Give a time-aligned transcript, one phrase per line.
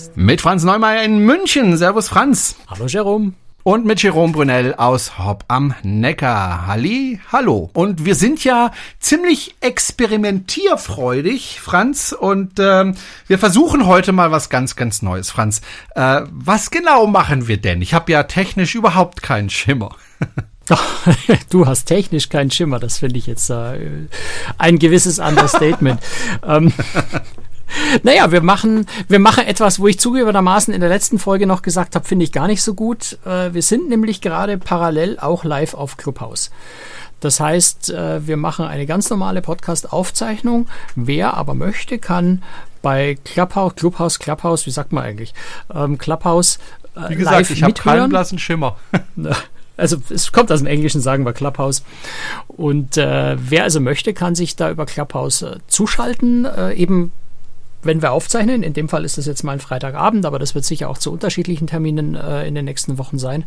[0.00, 0.16] Kreuzfahrt-Podcast.
[0.16, 1.76] Mit Franz Neumeier in München.
[1.76, 2.56] Servus Franz.
[2.68, 3.32] Hallo Jerome.
[3.62, 6.66] Und mit Jerome Brunel aus Hopp am Neckar.
[6.66, 7.68] Halli, hallo.
[7.74, 12.16] Und wir sind ja ziemlich experimentierfreudig, Franz.
[12.18, 12.94] Und ähm,
[13.26, 15.60] wir versuchen heute mal was ganz, ganz Neues, Franz.
[15.94, 17.82] Äh, was genau machen wir denn?
[17.82, 19.94] Ich habe ja technisch überhaupt keinen Schimmer.
[21.50, 24.06] Du hast technisch keinen Schimmer, das finde ich jetzt äh,
[24.56, 26.00] ein gewisses Understatement.
[26.46, 26.72] ähm,
[28.02, 31.94] naja, wir machen, wir machen etwas, wo ich zugegebenermaßen in der letzten Folge noch gesagt
[31.94, 33.18] habe, finde ich gar nicht so gut.
[33.24, 36.50] Äh, wir sind nämlich gerade parallel auch live auf Clubhouse.
[37.20, 40.68] Das heißt, äh, wir machen eine ganz normale Podcast-Aufzeichnung.
[40.96, 42.42] Wer aber möchte, kann
[42.82, 45.34] bei Clubhouse, Clubhouse, Clubhouse, wie sagt man eigentlich?
[45.72, 46.58] Ähm, Clubhouse.
[46.96, 48.76] Äh, wie gesagt, ich habe keinen blassen Schimmer.
[49.76, 51.82] Also es kommt aus dem Englischen, sagen wir Clubhouse.
[52.48, 56.44] Und äh, wer also möchte, kann sich da über Clubhouse äh, zuschalten.
[56.44, 57.12] Äh, eben
[57.82, 60.64] wenn wir aufzeichnen, in dem Fall ist das jetzt mal ein Freitagabend, aber das wird
[60.64, 63.44] sicher auch zu unterschiedlichen Terminen äh, in den nächsten Wochen sein.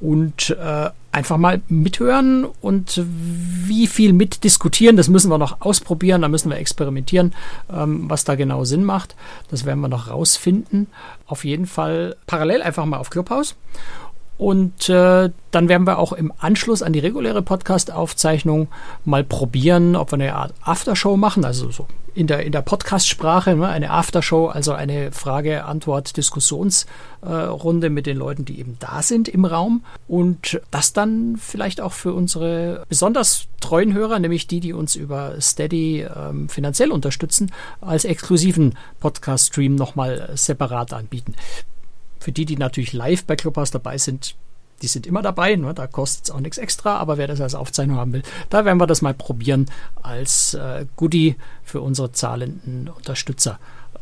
[0.00, 6.28] Und äh, einfach mal mithören und wie viel mitdiskutieren, das müssen wir noch ausprobieren, da
[6.28, 7.32] müssen wir experimentieren,
[7.72, 9.14] ähm, was da genau Sinn macht.
[9.48, 10.88] Das werden wir noch rausfinden.
[11.26, 13.54] Auf jeden Fall parallel einfach mal auf Clubhouse.
[14.36, 18.68] Und äh, dann werden wir auch im Anschluss an die reguläre Podcast-Aufzeichnung
[19.04, 23.56] mal probieren, ob wir eine Art Aftershow machen, also so in der, in der Podcast-Sprache,
[23.56, 29.44] ne, eine Aftershow, also eine Frage-Antwort-Diskussionsrunde äh, mit den Leuten, die eben da sind im
[29.44, 29.84] Raum.
[30.06, 35.40] Und das dann vielleicht auch für unsere besonders treuen Hörer, nämlich die, die uns über
[35.40, 41.34] Steady ähm, finanziell unterstützen, als exklusiven Podcast-Stream nochmal separat anbieten.
[42.24, 44.34] Für die, die natürlich live bei Clubhouse dabei sind,
[44.80, 45.74] die sind immer dabei, ne?
[45.74, 48.78] da kostet es auch nichts extra, aber wer das als Aufzeichnung haben will, da werden
[48.78, 49.66] wir das mal probieren
[50.02, 53.58] als äh, Goodie für unsere zahlenden Unterstützer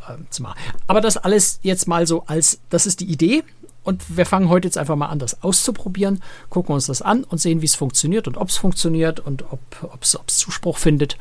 [0.09, 0.57] äh, zu machen.
[0.87, 3.43] Aber das alles jetzt mal so als, das ist die Idee
[3.83, 7.39] und wir fangen heute jetzt einfach mal an, das auszuprobieren, gucken uns das an und
[7.39, 9.61] sehen, wie es funktioniert und ob es funktioniert und ob
[10.01, 11.19] es Zuspruch findet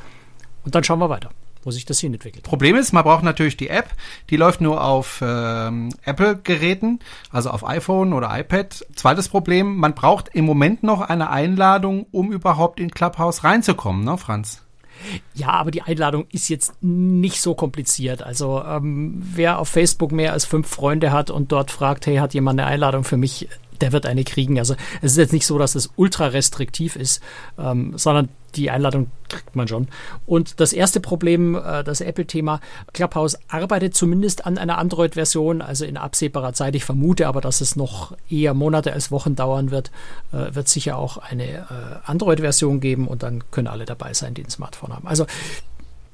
[0.65, 1.31] und dann schauen wir weiter
[1.63, 2.43] wo sich das hin entwickelt.
[2.43, 3.89] Problem ist, man braucht natürlich die App.
[4.29, 6.99] Die läuft nur auf ähm, Apple-Geräten,
[7.31, 8.85] also auf iPhone oder iPad.
[8.95, 14.17] Zweites Problem, man braucht im Moment noch eine Einladung, um überhaupt in Clubhouse reinzukommen, ne,
[14.17, 14.63] Franz?
[15.33, 18.21] Ja, aber die Einladung ist jetzt nicht so kompliziert.
[18.21, 22.33] Also ähm, wer auf Facebook mehr als fünf Freunde hat und dort fragt, hey, hat
[22.33, 23.47] jemand eine Einladung für mich?
[23.81, 24.59] Der wird eine kriegen.
[24.59, 27.21] Also es ist jetzt nicht so, dass es ultra restriktiv ist,
[27.57, 29.87] ähm, sondern die Einladung kriegt man schon.
[30.25, 32.59] Und das erste Problem, äh, das Apple-Thema,
[32.93, 36.75] Clubhouse arbeitet zumindest an einer Android-Version, also in absehbarer Zeit.
[36.75, 39.91] Ich vermute aber, dass es noch eher Monate als Wochen dauern wird,
[40.31, 41.63] äh, wird sicher auch eine äh,
[42.05, 45.07] Android-Version geben und dann können alle dabei sein, die ein Smartphone haben.
[45.07, 45.25] Also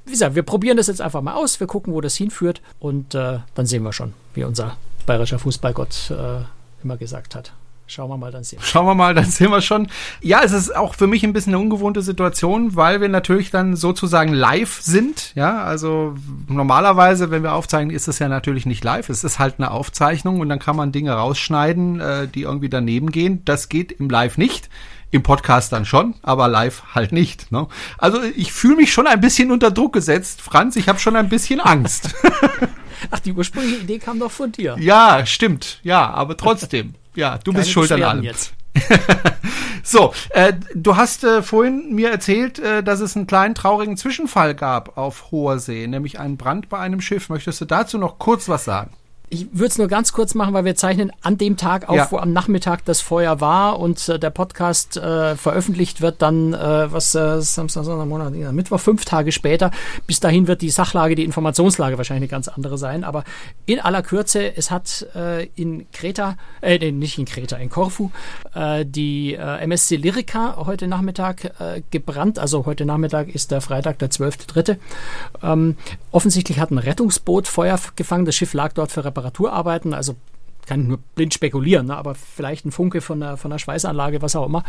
[0.05, 3.13] wie gesagt, wir probieren das jetzt einfach mal aus, wir gucken, wo das hinführt und
[3.13, 6.45] äh, dann sehen wir schon, wie unser bayerischer Fußballgott äh,
[6.83, 7.53] immer gesagt hat.
[7.89, 8.65] Schauen wir mal, dann sehen wir.
[8.65, 9.87] Schauen wir mal, dann sehen wir schon.
[10.21, 13.77] Ja, es ist auch für mich ein bisschen eine ungewohnte Situation, weil wir natürlich dann
[13.77, 15.33] sozusagen live sind.
[15.35, 16.15] Ja, also
[16.49, 19.07] normalerweise, wenn wir aufzeichnen, ist es ja natürlich nicht live.
[19.07, 23.09] Es ist halt eine Aufzeichnung und dann kann man Dinge rausschneiden, äh, die irgendwie daneben
[23.09, 23.45] gehen.
[23.45, 24.69] Das geht im Live nicht.
[25.09, 27.51] Im Podcast dann schon, aber live halt nicht.
[27.51, 27.67] Ne?
[27.97, 30.41] Also ich fühle mich schon ein bisschen unter Druck gesetzt.
[30.41, 32.13] Franz, ich habe schon ein bisschen Angst.
[33.11, 34.75] Ach, die ursprüngliche Idee kam doch von dir.
[34.79, 35.79] Ja, stimmt.
[35.83, 36.95] Ja, aber trotzdem.
[37.15, 38.23] Ja, du Keine bist schuld an allem.
[38.23, 38.53] Jetzt.
[39.83, 44.55] so, äh, du hast äh, vorhin mir erzählt, äh, dass es einen kleinen traurigen Zwischenfall
[44.55, 47.29] gab auf hoher See, nämlich einen Brand bei einem Schiff.
[47.29, 48.91] Möchtest du dazu noch kurz was sagen?
[49.29, 52.07] Ich würde es nur ganz kurz machen, weil wir zeichnen an dem Tag auf, ja.
[52.11, 56.91] wo am Nachmittag das Feuer war und äh, der Podcast äh, veröffentlicht wird dann, äh,
[56.91, 59.71] was äh, Samstag, Sonntag, Monat, Mittwoch, fünf Tage später.
[60.05, 63.03] Bis dahin wird die Sachlage, die Informationslage wahrscheinlich eine ganz andere sein.
[63.03, 63.25] Aber
[63.65, 68.11] in aller Kürze, es hat äh, in Kreta, äh, nicht in Kreta, in Korfu,
[68.53, 72.39] äh, die äh, MSC Lyrica heute Nachmittag äh, gebrannt.
[72.39, 74.77] Also heute Nachmittag ist der Freitag, der 12.3.
[75.43, 75.75] Ähm,
[76.11, 78.23] offensichtlich hat ein Rettungsboot Feuer gefangen.
[78.23, 80.15] Das Schiff lag dort für Reparaturarbeiten, also
[80.65, 84.21] kann ich nur blind spekulieren, ne, aber vielleicht ein Funke von der, von der Schweißanlage,
[84.21, 84.63] was auch immer.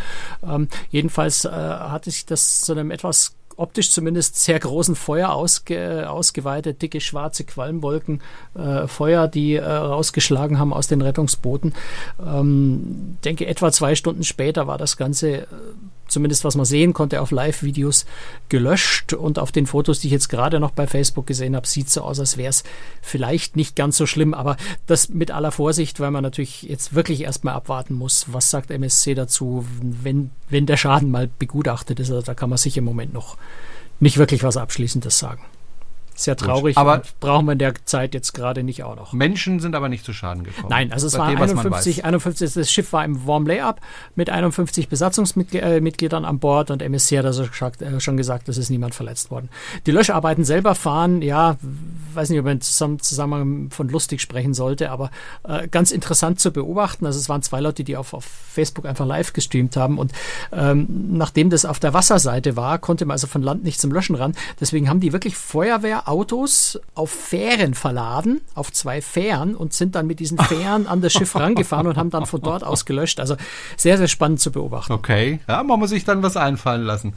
[0.49, 6.09] Ähm, jedenfalls äh, hatte sich das zu einem etwas optisch zumindest sehr großen Feuer ausge,
[6.09, 8.23] ausgeweitet, dicke schwarze Qualmwolken,
[8.55, 11.75] äh, Feuer, die äh, rausgeschlagen haben aus den Rettungsbooten.
[12.25, 15.47] Ähm, denke, etwa zwei Stunden später war das Ganze äh,
[16.09, 18.07] zumindest was man sehen konnte auf Live-Videos,
[18.49, 19.13] gelöscht.
[19.13, 22.03] Und auf den Fotos, die ich jetzt gerade noch bei Facebook gesehen habe, sieht so
[22.03, 22.65] aus, als wäre es
[23.03, 24.35] vielleicht nicht ganz so schlimm.
[24.35, 24.57] Aber
[24.87, 29.15] das mit aller Vorsicht, weil man natürlich jetzt wirklich erstmal abwarten muss, was sagt MSC
[29.15, 32.11] dazu, wenn, wenn der Schaden mal begutachtet ist.
[32.11, 33.37] Also da kann man sich im Moment noch
[34.01, 35.43] nicht wirklich was Abschließendes sagen.
[36.19, 39.13] Sehr traurig, aber brauchen wir in der Zeit jetzt gerade nicht auch noch.
[39.13, 40.67] Menschen sind aber nicht zu Schaden gekommen.
[40.69, 43.81] Nein, also es war 51, 51, das Schiff war im Warm Layup
[44.17, 47.45] mit 51 Besatzungsmitgliedern an Bord und MSC hat also
[48.01, 49.49] schon gesagt, es ist niemand verletzt worden.
[49.87, 51.57] Die Löscharbeiten selber fahren, ja,
[52.15, 55.13] weiß nicht, ob man im Zusammenhang von lustig sprechen sollte, aber
[55.45, 57.07] äh, ganz interessant zu beobachten.
[57.07, 60.11] Also es waren zwei Leute, die auf, auf Facebook einfach live gestreamt haben und
[60.51, 64.17] ähm, nachdem das auf der Wasserseite war, konnte man also von Land nicht zum Löschen
[64.17, 64.35] ran.
[64.59, 70.07] Deswegen haben die wirklich Feuerwehr Autos auf Fähren verladen, auf zwei Fähren und sind dann
[70.07, 73.21] mit diesen Fähren an das Schiff rangefahren und haben dann von dort aus gelöscht.
[73.21, 73.37] Also
[73.77, 74.93] sehr, sehr spannend zu beobachten.
[74.93, 77.13] Okay, ja, man muss sich dann was einfallen lassen.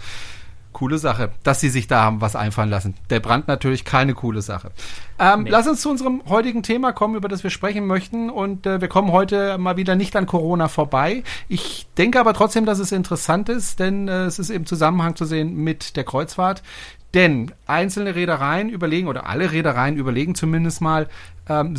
[0.73, 2.95] Coole Sache, dass sie sich da haben was einfallen lassen.
[3.09, 4.71] Der Brand natürlich keine coole Sache.
[5.19, 5.49] Ähm, nee.
[5.49, 8.29] Lass uns zu unserem heutigen Thema kommen, über das wir sprechen möchten.
[8.29, 11.23] Und äh, wir kommen heute mal wieder nicht an Corona vorbei.
[11.49, 15.25] Ich denke aber trotzdem, dass es interessant ist, denn äh, es ist im Zusammenhang zu
[15.25, 16.63] sehen mit der Kreuzfahrt.
[17.13, 21.09] Denn einzelne Reedereien überlegen, oder alle Reedereien überlegen zumindest mal,
[21.49, 21.75] ähm,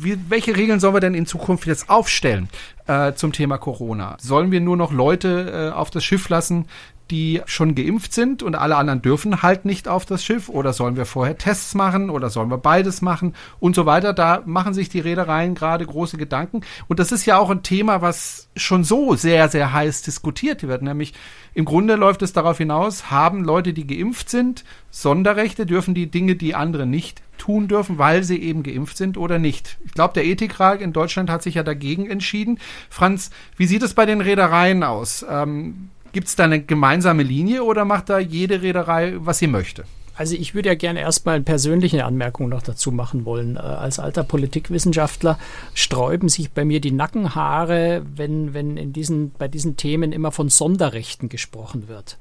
[0.00, 2.48] wie, welche Regeln sollen wir denn in Zukunft jetzt aufstellen
[2.86, 4.16] äh, zum Thema Corona?
[4.20, 6.66] Sollen wir nur noch Leute äh, auf das Schiff lassen,
[7.10, 10.96] die schon geimpft sind und alle anderen dürfen halt nicht auf das Schiff oder sollen
[10.96, 14.12] wir vorher Tests machen oder sollen wir beides machen und so weiter.
[14.12, 18.00] Da machen sich die Reedereien gerade große Gedanken und das ist ja auch ein Thema,
[18.00, 21.12] was schon so sehr, sehr heiß diskutiert wird, nämlich
[21.54, 26.34] im Grunde läuft es darauf hinaus, haben Leute, die geimpft sind, Sonderrechte, dürfen die Dinge,
[26.34, 29.78] die andere nicht tun dürfen, weil sie eben geimpft sind oder nicht.
[29.84, 32.58] Ich glaube, der Ethikrat in Deutschland hat sich ja dagegen entschieden.
[32.90, 35.24] Franz, wie sieht es bei den Reedereien aus?
[35.28, 39.82] Ähm, Gibt es da eine gemeinsame Linie oder macht da jede Reederei, was sie möchte?
[40.14, 43.56] Also ich würde ja gerne erstmal eine persönliche Anmerkung noch dazu machen wollen.
[43.56, 45.40] Äh, als alter Politikwissenschaftler
[45.74, 50.50] sträuben sich bei mir die Nackenhaare, wenn, wenn in diesen, bei diesen Themen immer von
[50.50, 52.16] Sonderrechten gesprochen wird.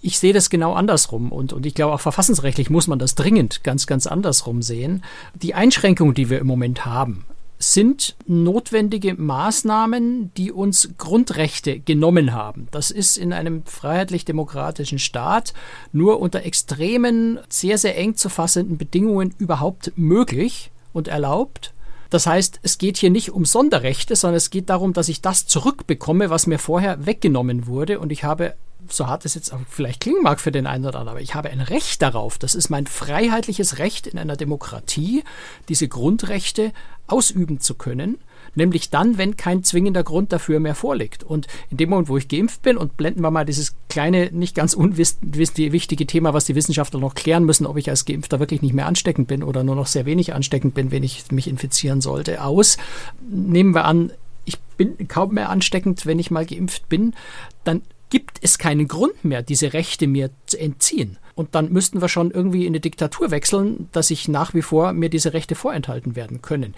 [0.00, 3.62] Ich sehe das genau andersrum und, und ich glaube auch verfassungsrechtlich muss man das dringend
[3.62, 5.04] ganz, ganz andersrum sehen.
[5.34, 7.26] Die Einschränkungen, die wir im Moment haben,
[7.58, 12.68] sind notwendige Maßnahmen, die uns Grundrechte genommen haben.
[12.70, 15.54] Das ist in einem freiheitlich-demokratischen Staat
[15.92, 21.72] nur unter extremen, sehr, sehr eng zu fassenden Bedingungen überhaupt möglich und erlaubt.
[22.10, 25.46] Das heißt, es geht hier nicht um Sonderrechte, sondern es geht darum, dass ich das
[25.46, 27.98] zurückbekomme, was mir vorher weggenommen wurde.
[27.98, 28.54] Und ich habe
[28.88, 31.34] so hart es jetzt auch vielleicht klingen mag für den einen oder anderen, aber ich
[31.34, 32.38] habe ein Recht darauf.
[32.38, 35.24] Das ist mein freiheitliches Recht in einer Demokratie,
[35.68, 36.72] diese Grundrechte
[37.06, 38.18] ausüben zu können.
[38.56, 41.24] Nämlich dann, wenn kein zwingender Grund dafür mehr vorliegt.
[41.24, 44.54] Und in dem Moment, wo ich geimpft bin, und blenden wir mal dieses kleine, nicht
[44.54, 48.74] ganz unwichtige Thema, was die Wissenschaftler noch klären müssen, ob ich als Geimpfter wirklich nicht
[48.74, 52.42] mehr ansteckend bin oder nur noch sehr wenig ansteckend bin, wenn ich mich infizieren sollte,
[52.42, 52.76] aus.
[53.28, 54.12] Nehmen wir an,
[54.44, 57.14] ich bin kaum mehr ansteckend, wenn ich mal geimpft bin,
[57.64, 61.18] dann gibt es keinen Grund mehr, diese Rechte mir zu entziehen.
[61.34, 64.92] Und dann müssten wir schon irgendwie in eine Diktatur wechseln, dass ich nach wie vor
[64.92, 66.74] mir diese Rechte vorenthalten werden können.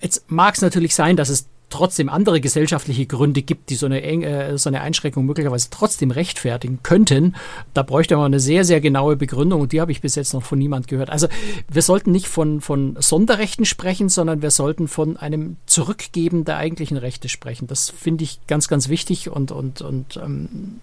[0.00, 4.02] Jetzt mag es natürlich sein, dass es trotzdem andere gesellschaftliche Gründe gibt, die so eine,
[4.02, 7.34] äh, so eine Einschränkung möglicherweise trotzdem rechtfertigen könnten.
[7.74, 10.42] Da bräuchte man eine sehr, sehr genaue Begründung und die habe ich bis jetzt noch
[10.42, 11.10] von niemand gehört.
[11.10, 11.28] Also
[11.70, 16.96] wir sollten nicht von, von Sonderrechten sprechen, sondern wir sollten von einem Zurückgeben der eigentlichen
[16.96, 17.66] Rechte sprechen.
[17.66, 20.80] Das finde ich ganz, ganz wichtig und, und, und ähm,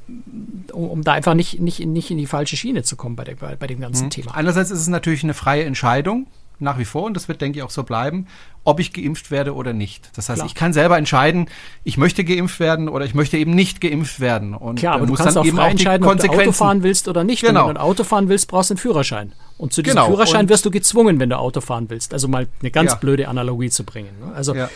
[0.71, 3.35] um, um, da einfach nicht, nicht, nicht in die falsche Schiene zu kommen bei, der,
[3.35, 4.09] bei, bei dem ganzen mhm.
[4.11, 4.35] Thema.
[4.35, 6.27] Einerseits ist es natürlich eine freie Entscheidung
[6.59, 8.27] nach wie vor und das wird, denke ich, auch so bleiben,
[8.63, 10.09] ob ich geimpft werde oder nicht.
[10.15, 10.47] Das heißt, Klar.
[10.47, 11.47] ich kann selber entscheiden,
[11.83, 14.55] ich möchte geimpft werden oder ich möchte eben nicht geimpft werden.
[14.55, 17.41] Und Klar, aber du kannst auch frei entscheiden, ob du Auto fahren willst oder nicht.
[17.41, 17.67] Genau.
[17.67, 19.33] wenn du ein Auto fahren willst, brauchst du einen Führerschein.
[19.57, 20.07] Und zu diesem genau.
[20.07, 22.13] Führerschein und wirst du gezwungen, wenn du Auto fahren willst.
[22.13, 22.97] Also mal eine ganz ja.
[22.97, 24.09] blöde Analogie zu bringen.
[24.19, 24.33] Ne?
[24.33, 24.69] Also ja.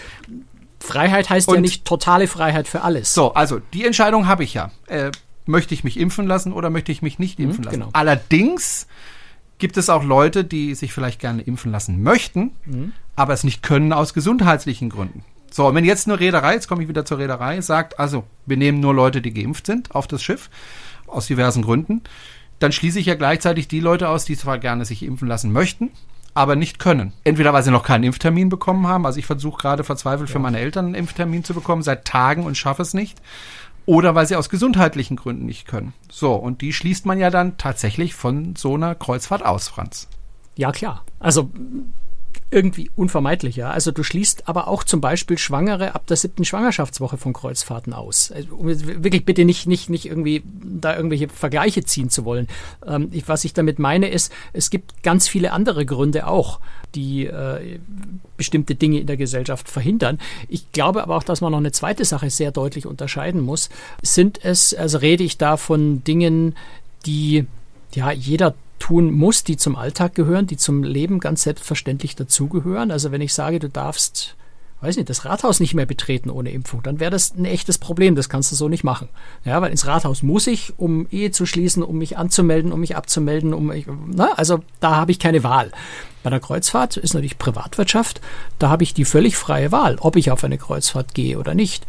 [0.79, 3.13] Freiheit heißt und ja nicht totale Freiheit für alles.
[3.13, 4.71] So, also die Entscheidung habe ich ja.
[4.87, 5.11] Äh,
[5.45, 7.79] möchte ich mich impfen lassen oder möchte ich mich nicht mhm, impfen lassen?
[7.79, 7.89] Genau.
[7.93, 8.87] Allerdings
[9.59, 12.93] gibt es auch Leute, die sich vielleicht gerne impfen lassen möchten, mhm.
[13.15, 15.23] aber es nicht können aus gesundheitlichen Gründen.
[15.51, 18.57] So, und wenn jetzt eine Reederei, jetzt komme ich wieder zur Reederei, sagt, also wir
[18.57, 20.49] nehmen nur Leute, die geimpft sind auf das Schiff,
[21.07, 22.01] aus diversen Gründen,
[22.59, 25.91] dann schließe ich ja gleichzeitig die Leute aus, die zwar gerne sich impfen lassen möchten,
[26.33, 27.13] aber nicht können.
[27.23, 30.33] Entweder weil sie noch keinen Impftermin bekommen haben, also ich versuche gerade verzweifelt ja.
[30.33, 33.19] für meine Eltern einen Impftermin zu bekommen, seit Tagen und schaffe es nicht
[33.85, 35.93] oder weil sie aus gesundheitlichen Gründen nicht können.
[36.09, 40.07] So, und die schließt man ja dann tatsächlich von so einer Kreuzfahrt aus, Franz.
[40.55, 41.03] Ja, klar.
[41.19, 41.49] Also
[42.51, 43.69] irgendwie unvermeidlich, ja.
[43.69, 48.31] Also du schließt aber auch zum Beispiel Schwangere ab der siebten Schwangerschaftswoche von Kreuzfahrten aus.
[48.31, 52.47] Also, um wirklich bitte nicht, nicht, nicht irgendwie da irgendwelche Vergleiche ziehen zu wollen.
[52.85, 56.59] Ähm, ich, was ich damit meine ist, es gibt ganz viele andere Gründe auch,
[56.95, 57.79] die äh,
[58.35, 60.17] bestimmte Dinge in der Gesellschaft verhindern.
[60.47, 63.69] Ich glaube aber auch, dass man noch eine zweite Sache sehr deutlich unterscheiden muss.
[64.01, 66.55] Sind es, also rede ich da von Dingen,
[67.05, 67.45] die
[67.93, 72.91] ja jeder tun muss, die zum Alltag gehören, die zum Leben ganz selbstverständlich dazugehören.
[72.91, 74.35] Also wenn ich sage, du darfst
[74.81, 78.15] weiß nicht, das Rathaus nicht mehr betreten ohne Impfung, dann wäre das ein echtes Problem.
[78.15, 79.09] Das kannst du so nicht machen.
[79.43, 82.95] Ja, weil ins Rathaus muss ich, um Ehe zu schließen, um mich anzumelden, um mich
[82.95, 85.71] abzumelden, um mich, na, also da habe ich keine Wahl.
[86.23, 88.19] Bei der Kreuzfahrt ist natürlich Privatwirtschaft,
[88.59, 91.85] da habe ich die völlig freie Wahl, ob ich auf eine Kreuzfahrt gehe oder nicht.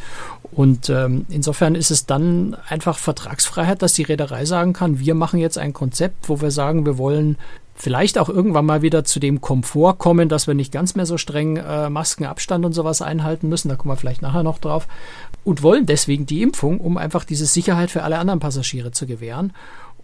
[0.52, 5.40] Und ähm, insofern ist es dann einfach Vertragsfreiheit, dass die Reederei sagen kann, wir machen
[5.40, 7.36] jetzt ein Konzept, wo wir sagen, wir wollen
[7.80, 11.16] vielleicht auch irgendwann mal wieder zu dem Komfort kommen, dass wir nicht ganz mehr so
[11.16, 13.68] streng äh, Maskenabstand und sowas einhalten müssen.
[13.68, 14.86] Da kommen wir vielleicht nachher noch drauf.
[15.44, 19.52] Und wollen deswegen die Impfung, um einfach diese Sicherheit für alle anderen Passagiere zu gewähren.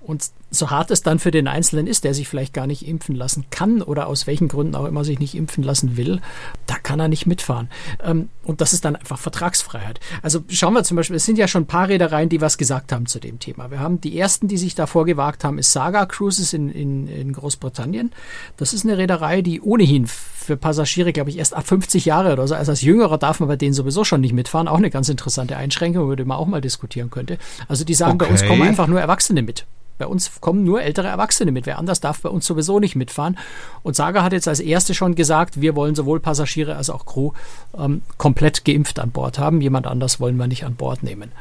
[0.01, 3.15] Und so hart es dann für den Einzelnen ist, der sich vielleicht gar nicht impfen
[3.15, 6.21] lassen kann oder aus welchen Gründen auch immer sich nicht impfen lassen will,
[6.67, 7.69] da kann er nicht mitfahren.
[8.03, 10.01] Ähm, und das ist dann einfach Vertragsfreiheit.
[10.23, 12.93] Also schauen wir zum Beispiel, es sind ja schon ein paar Reedereien, die was gesagt
[12.93, 13.71] haben zu dem Thema.
[13.71, 17.33] Wir haben die ersten, die sich davor gewagt haben, ist Saga Cruises in, in, in
[17.33, 18.13] Großbritannien.
[18.57, 22.47] Das ist eine Reederei, die ohnehin für Passagiere, glaube ich, erst ab 50 Jahre oder
[22.47, 24.69] so, also als Jüngerer darf man bei denen sowieso schon nicht mitfahren.
[24.69, 27.39] Auch eine ganz interessante Einschränkung, über die man auch mal diskutieren könnte.
[27.67, 28.27] Also die sagen, okay.
[28.27, 29.67] bei uns kommen einfach nur Erwachsene mit.
[29.99, 31.67] Bei uns kommen nur ältere Erwachsene mit.
[31.67, 33.39] Wer anders darf bei uns sowieso nicht mitfahren.
[33.83, 37.33] Und Saga hat jetzt als erste schon gesagt, wir wollen sowohl Passagiere als auch Crew
[37.77, 39.61] ähm, komplett geimpft an Bord haben.
[39.61, 41.33] Jemand anders wollen wir nicht an Bord nehmen.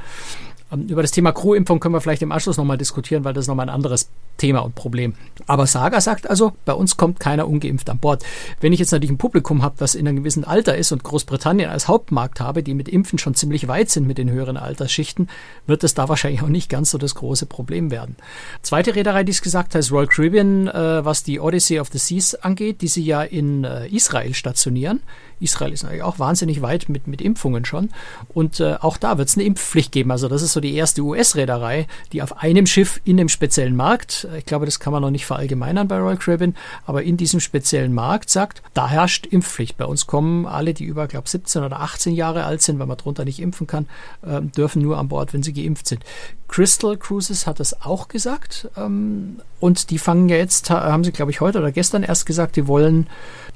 [0.71, 3.47] Ähm, über das Thema Crew-Impfung können wir vielleicht im Anschluss nochmal diskutieren, weil das ist
[3.47, 5.13] nochmal ein anderes Thema und Problem.
[5.47, 8.23] Aber Saga sagt also, bei uns kommt keiner ungeimpft an Bord.
[8.59, 11.69] Wenn ich jetzt natürlich ein Publikum habe, das in einem gewissen Alter ist und Großbritannien
[11.69, 15.29] als Hauptmarkt habe, die mit Impfen schon ziemlich weit sind mit den höheren Altersschichten,
[15.67, 18.17] wird es da wahrscheinlich auch nicht ganz so das große Problem werden.
[18.61, 21.97] Zweite Reederei, die es gesagt hat, ist Royal Caribbean, äh, was die Odyssey of the
[21.97, 25.01] Seas angeht, die sie ja in äh, Israel stationieren.
[25.39, 27.89] Israel ist natürlich auch wahnsinnig weit mit, mit Impfungen schon.
[28.29, 30.11] Und äh, auch da wird es eine Impfpflicht geben.
[30.11, 34.27] Also das ist so die erste US-Reederei, die auf einem Schiff in einem speziellen Markt,
[34.31, 36.55] äh, ich glaube, das kann man noch nicht verallgemeinern bei Royal Caribbean,
[36.87, 39.77] aber in diesem speziellen Markt sagt, da herrscht Impfpflicht.
[39.77, 42.97] Bei uns kommen alle, die über, glaube 17 oder 18 Jahre alt sind, weil man
[42.97, 43.87] drunter nicht impfen kann,
[44.25, 46.03] äh, dürfen nur an Bord, wenn sie geimpft sind.
[46.47, 48.69] Crystal Cruises hat das auch gesagt.
[48.77, 52.55] Ähm, und die fangen ja jetzt, haben sie, glaube ich, heute oder gestern erst gesagt,
[52.55, 53.07] die wollen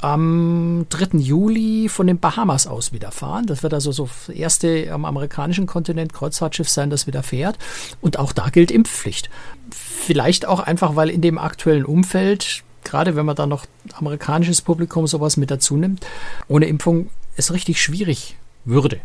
[0.01, 1.17] am 3.
[1.19, 3.45] Juli von den Bahamas aus wieder fahren.
[3.45, 7.57] Das wird also so erste am amerikanischen Kontinent Kreuzfahrtschiff sein, das wieder fährt.
[8.01, 9.29] Und auch da gilt Impfpflicht.
[9.71, 15.07] Vielleicht auch einfach, weil in dem aktuellen Umfeld, gerade wenn man da noch amerikanisches Publikum
[15.07, 16.05] sowas mit dazu nimmt,
[16.47, 19.01] ohne Impfung es richtig schwierig würde.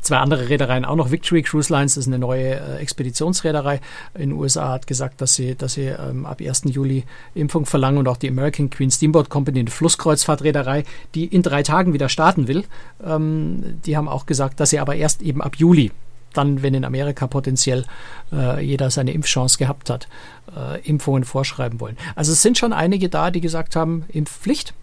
[0.00, 1.10] Zwei andere Reedereien auch noch.
[1.10, 3.80] Victory Cruise Lines ist eine neue äh, Expeditionsreederei
[4.14, 6.62] in den USA, hat gesagt, dass sie, dass sie ähm, ab 1.
[6.66, 11.62] Juli Impfung verlangen und auch die American Queen Steamboat Company, eine Flusskreuzfahrtreederei, die in drei
[11.62, 12.64] Tagen wieder starten will.
[13.04, 15.92] Ähm, die haben auch gesagt, dass sie aber erst eben ab Juli
[16.32, 17.84] dann, wenn in Amerika potenziell
[18.32, 20.08] äh, jeder seine Impfchance gehabt hat,
[20.56, 21.96] äh, Impfungen vorschreiben wollen.
[22.14, 24.74] Also es sind schon einige da, die gesagt haben, Impfpflicht.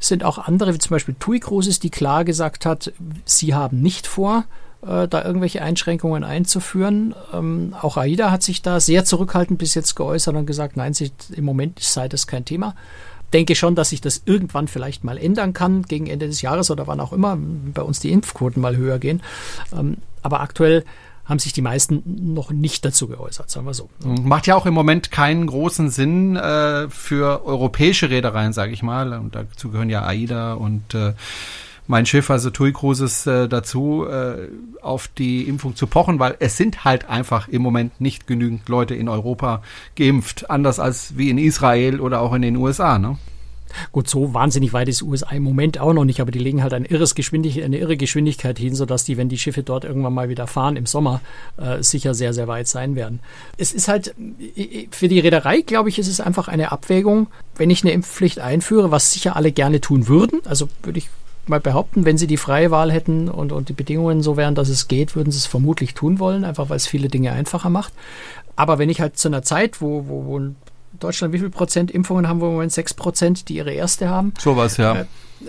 [0.00, 2.92] Es sind auch andere, wie zum Beispiel TUI Cruises, die klar gesagt hat,
[3.24, 4.44] sie haben nicht vor,
[4.86, 7.14] äh, da irgendwelche Einschränkungen einzuführen.
[7.32, 11.10] Ähm, auch AIDA hat sich da sehr zurückhaltend bis jetzt geäußert und gesagt, nein, sie,
[11.34, 12.74] im Moment sei das kein Thema.
[13.32, 16.86] Denke schon, dass sich das irgendwann vielleicht mal ändern kann, gegen Ende des Jahres oder
[16.86, 19.20] wann auch immer, bei uns die Impfquoten mal höher gehen.
[20.22, 20.84] Aber aktuell
[21.24, 23.90] haben sich die meisten noch nicht dazu geäußert, sagen wir so.
[24.02, 29.12] Macht ja auch im Moment keinen großen Sinn äh, für europäische Reedereien, sage ich mal.
[29.12, 31.12] Und dazu gehören ja AIDA und äh,
[31.86, 34.48] mein Schiff, also TUI Cruises, äh, dazu, äh,
[34.80, 38.94] auf die Impfung zu pochen, weil es sind halt einfach im Moment nicht genügend Leute
[38.94, 39.62] in Europa
[39.96, 42.98] geimpft, anders als wie in Israel oder auch in den USA.
[42.98, 43.18] Ne?
[43.92, 46.72] Gut, so wahnsinnig weit ist USA im Moment auch noch nicht, aber die legen halt
[46.72, 50.28] ein irres Geschwindigkeit, eine irre Geschwindigkeit hin, sodass die, wenn die Schiffe dort irgendwann mal
[50.28, 51.20] wieder fahren im Sommer,
[51.56, 53.20] äh, sicher sehr, sehr weit sein werden.
[53.56, 54.14] Es ist halt,
[54.90, 58.90] für die Reederei, glaube ich, ist es einfach eine Abwägung, wenn ich eine Impfpflicht einführe,
[58.90, 61.08] was sicher alle gerne tun würden, also würde ich
[61.48, 64.68] mal behaupten, wenn sie die freie Wahl hätten und, und die Bedingungen so wären, dass
[64.68, 67.92] es geht, würden sie es vermutlich tun wollen, einfach weil es viele Dinge einfacher macht.
[68.56, 70.40] Aber wenn ich halt zu einer Zeit, wo, wo, wo
[70.98, 72.72] Deutschland, wie viel Prozent Impfungen haben wir im Moment?
[72.72, 74.32] Sechs Prozent, die ihre erste haben.
[74.38, 74.94] Sowas, ja.
[74.94, 75.04] Äh,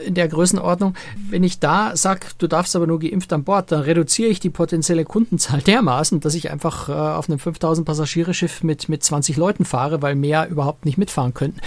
[0.05, 0.93] in der Größenordnung.
[1.29, 4.49] Wenn ich da sage, du darfst aber nur geimpft an Bord, dann reduziere ich die
[4.49, 9.65] potenzielle Kundenzahl dermaßen, dass ich einfach äh, auf einem 5000 Passagiereschiff mit, mit 20 Leuten
[9.65, 11.59] fahre, weil mehr überhaupt nicht mitfahren könnten.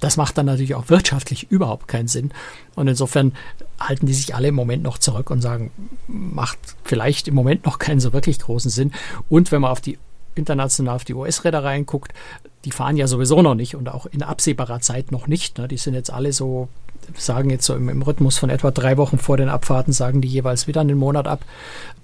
[0.00, 2.30] Das macht dann natürlich auch wirtschaftlich überhaupt keinen Sinn.
[2.74, 3.32] Und insofern
[3.80, 5.70] halten die sich alle im Moment noch zurück und sagen,
[6.06, 8.92] macht vielleicht im Moment noch keinen so wirklich großen Sinn.
[9.28, 9.98] Und wenn man auf die
[10.34, 12.12] international auf die US-Reedereien guckt,
[12.64, 15.58] die fahren ja sowieso noch nicht und auch in absehbarer Zeit noch nicht.
[15.58, 15.68] Ne?
[15.68, 16.68] Die sind jetzt alle so
[17.16, 20.28] sagen jetzt so im, im, Rhythmus von etwa drei Wochen vor den Abfahrten, sagen die
[20.28, 21.44] jeweils wieder einen Monat ab.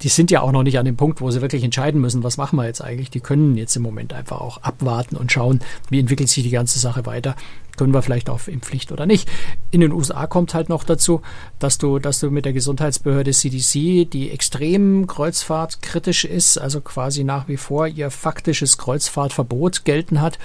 [0.03, 2.37] Die sind ja auch noch nicht an dem Punkt, wo sie wirklich entscheiden müssen, was
[2.37, 3.11] machen wir jetzt eigentlich.
[3.11, 6.79] Die können jetzt im Moment einfach auch abwarten und schauen, wie entwickelt sich die ganze
[6.79, 7.35] Sache weiter.
[7.81, 9.27] Können wir vielleicht auch in Pflicht oder nicht.
[9.71, 11.23] In den USA kommt halt noch dazu,
[11.59, 17.49] dass du, dass du mit der Gesundheitsbehörde CDC, die extrem kreuzfahrtkritisch ist, also quasi nach
[17.49, 20.39] wie vor ihr faktisches Kreuzfahrtverbot gelten hat,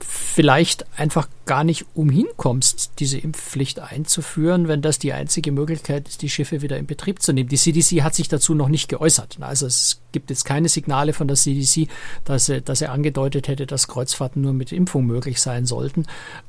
[0.00, 6.20] vielleicht einfach gar nicht umhin kommst, diese Impfpflicht einzuführen, wenn das die einzige Möglichkeit ist,
[6.20, 7.48] die Schiffe wieder in Betrieb zu nehmen.
[7.48, 9.38] Die CDC hat sich dazu noch nicht geäußert.
[9.40, 11.88] Also es gibt jetzt keine Signale von der CDC,
[12.24, 16.04] dass er, dass er angedeutet hätte, dass Kreuzfahrten nur mit Impfung möglich sein sollten.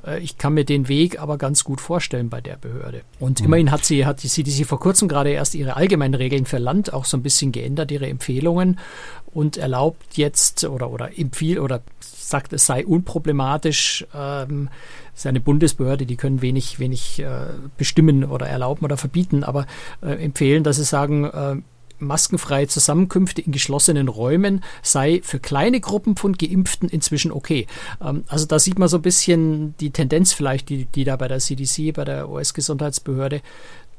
[0.06, 3.04] Äh, ich kann mir den Weg aber ganz gut vorstellen bei der Behörde.
[3.20, 3.46] Und mhm.
[3.46, 6.92] immerhin hat sie, hat die CDC vor kurzem gerade erst ihre allgemeinen Regeln für Land
[6.92, 8.80] auch so ein bisschen geändert, ihre Empfehlungen
[9.28, 11.82] und erlaubt jetzt oder, oder empfiehlt oder
[12.30, 14.06] sagt, es sei unproblematisch.
[14.14, 14.70] Ähm,
[15.14, 19.66] es ist eine Bundesbehörde, die können wenig, wenig äh, bestimmen oder erlauben oder verbieten, aber
[20.02, 21.56] äh, empfehlen, dass sie sagen, äh,
[22.00, 27.68] maskenfreie Zusammenkünfte in geschlossenen Räumen sei für kleine Gruppen von Geimpften inzwischen okay.
[28.02, 31.28] Ähm, also da sieht man so ein bisschen die Tendenz vielleicht, die, die da bei
[31.28, 33.42] der CDC, bei der US-Gesundheitsbehörde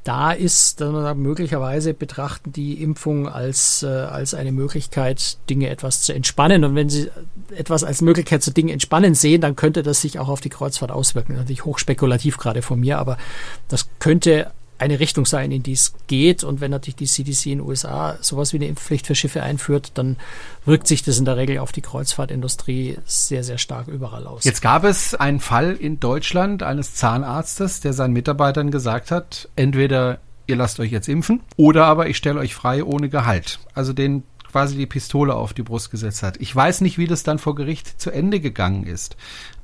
[0.03, 5.69] da ist, dass man sagt, möglicherweise betrachten die Impfung als, äh, als eine Möglichkeit, Dinge
[5.69, 6.63] etwas zu entspannen.
[6.63, 7.09] Und wenn sie
[7.55, 10.91] etwas als Möglichkeit zu Dingen entspannen sehen, dann könnte das sich auch auf die Kreuzfahrt
[10.91, 11.35] auswirken.
[11.35, 13.17] Natürlich hochspekulativ gerade von mir, aber
[13.67, 14.51] das könnte
[14.81, 16.43] eine Richtung sein, in die es geht.
[16.43, 19.91] Und wenn natürlich die CDC in den USA sowas wie eine Impfpflicht für Schiffe einführt,
[19.95, 20.17] dann
[20.65, 24.43] wirkt sich das in der Regel auf die Kreuzfahrtindustrie sehr, sehr stark überall aus.
[24.43, 30.19] Jetzt gab es einen Fall in Deutschland eines Zahnarztes, der seinen Mitarbeitern gesagt hat, entweder
[30.47, 33.59] ihr lasst euch jetzt impfen oder aber ich stelle euch frei ohne Gehalt.
[33.73, 36.37] Also den quasi die Pistole auf die Brust gesetzt hat.
[36.39, 39.17] Ich weiß nicht, wie das dann vor Gericht zu Ende gegangen ist.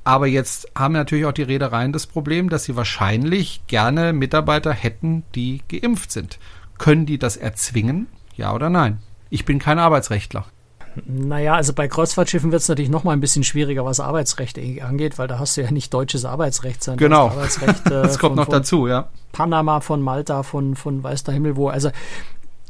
[0.04, 5.24] Aber jetzt haben natürlich auch die Reedereien das Problem, dass sie wahrscheinlich gerne Mitarbeiter hätten,
[5.34, 6.38] die geimpft sind.
[6.78, 8.06] Können die das erzwingen?
[8.36, 8.98] Ja oder nein?
[9.30, 10.46] Ich bin kein Arbeitsrechtler.
[11.06, 15.18] Naja, also bei Kreuzfahrtschiffen wird es natürlich noch mal ein bisschen schwieriger, was Arbeitsrecht angeht,
[15.18, 17.28] weil da hast du ja nicht deutsches Arbeitsrecht, sondern genau.
[17.28, 17.86] Arbeitsrecht.
[17.86, 19.08] Äh, das kommt von, noch dazu, ja.
[19.32, 21.68] Panama, von Malta, von, von weiß der Himmel wo.
[21.68, 21.90] Also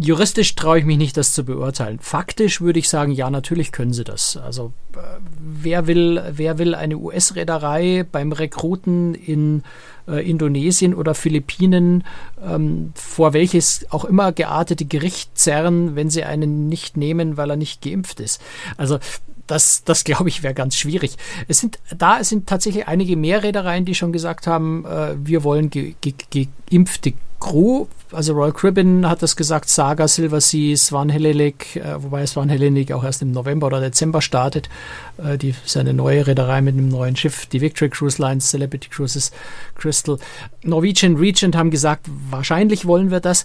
[0.00, 1.98] Juristisch traue ich mich nicht, das zu beurteilen.
[2.00, 4.36] Faktisch würde ich sagen, ja, natürlich können sie das.
[4.36, 4.98] Also äh,
[5.40, 9.64] wer will, wer will eine US-Reederei beim Rekruten in
[10.06, 12.04] äh, Indonesien oder Philippinen
[12.44, 17.56] ähm, vor welches auch immer geartete Gericht zerren, wenn sie einen nicht nehmen, weil er
[17.56, 18.40] nicht geimpft ist?
[18.76, 19.00] Also
[19.48, 21.16] das, das glaube ich, wäre ganz schwierig.
[21.48, 25.70] Es sind, da sind tatsächlich einige mehr Reedereien, die schon gesagt haben, äh, wir wollen
[25.70, 31.76] ge, ge, geimpfte Crew, also Royal Caribbean hat das gesagt, Saga, Silver Sea, Swan Hellenic,
[31.76, 34.68] äh, wobei Swan Hellenic auch erst im November oder Dezember startet.
[35.18, 37.46] Äh, die ist eine neue Reederei mit einem neuen Schiff.
[37.46, 39.30] Die Victory Cruise Lines, Celebrity Cruises,
[39.76, 40.18] Crystal.
[40.62, 43.44] Norwegian Regent haben gesagt, wahrscheinlich wollen wir das.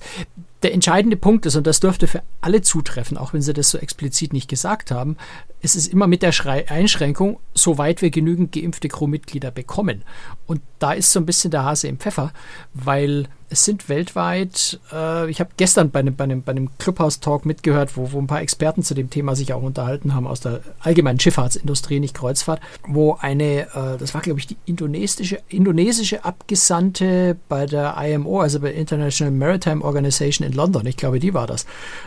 [0.64, 3.78] Der entscheidende Punkt ist, und das dürfte für alle zutreffen, auch wenn sie das so
[3.78, 5.18] explizit nicht gesagt haben,
[5.62, 10.04] es ist immer mit der Schrei Einschränkung, soweit wir genügend geimpfte Crewmitglieder bekommen.
[10.46, 12.32] Und da ist so ein bisschen der Hase im Pfeffer,
[12.74, 17.46] weil es sind weltweit, äh, ich habe gestern bei einem, bei einem, bei einem Clubhouse-Talk
[17.46, 20.62] mitgehört, wo, wo ein paar Experten zu dem Thema sich auch unterhalten haben aus der
[20.80, 27.38] allgemeinen Schifffahrtsindustrie, nicht Kreuzfahrt, wo eine, äh, das war glaube ich die indonesische, indonesische Abgesandte
[27.48, 31.66] bei der IMO, also bei International Maritime Organization in London, ich glaube die war das,